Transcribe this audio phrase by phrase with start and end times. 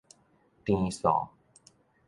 [0.65, 1.29] 甜素